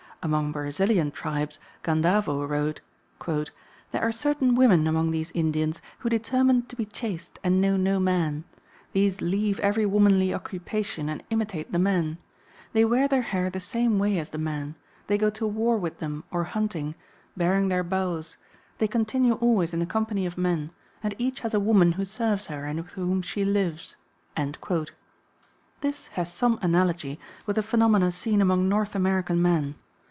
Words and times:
Among 0.23 0.51
Brazilian 0.51 1.09
tribes 1.09 1.57
Gandavo 1.81 2.45
wrote: 2.45 2.81
"There 3.25 4.03
are 4.03 4.11
certain 4.11 4.53
women 4.53 4.85
among 4.85 5.09
these 5.09 5.31
Indians 5.31 5.81
who 5.97 6.09
determine 6.09 6.61
to 6.67 6.75
be 6.75 6.85
chaste 6.85 7.39
and 7.43 7.59
know 7.59 7.75
no 7.75 7.99
man. 7.99 8.43
These 8.93 9.19
leave 9.19 9.59
every 9.61 9.83
womanly 9.87 10.31
occupation 10.31 11.09
and 11.09 11.23
imitate 11.31 11.71
the 11.71 11.79
men. 11.79 12.19
They 12.71 12.85
wear 12.85 13.07
their 13.07 13.23
hair 13.23 13.49
the 13.49 13.59
same 13.59 13.97
way 13.97 14.19
as 14.19 14.29
the 14.29 14.37
men; 14.37 14.75
they 15.07 15.17
go 15.17 15.31
to 15.31 15.47
war 15.47 15.79
with 15.79 15.97
them 15.97 16.23
or 16.29 16.43
hunting, 16.43 16.93
bearing 17.35 17.69
their 17.69 17.83
bows; 17.83 18.37
they 18.77 18.87
continue 18.87 19.33
always 19.33 19.73
in 19.73 19.79
the 19.79 19.87
company 19.87 20.27
of 20.27 20.37
men, 20.37 20.69
and 21.01 21.15
each 21.17 21.39
has 21.39 21.55
a 21.55 21.59
woman 21.59 21.93
who 21.93 22.05
serves 22.05 22.45
her 22.45 22.65
and 22.65 22.79
with 22.79 22.91
whom 22.91 23.23
she 23.23 23.43
lives." 23.43 23.95
This 25.81 26.09
has 26.09 26.31
some 26.31 26.59
analogy 26.61 27.19
with 27.47 27.55
the 27.55 27.63
phenomena 27.63 28.11
seen 28.11 28.39
among 28.39 28.69
North 28.69 28.93
American 28.93 29.41
men. 29.41 29.73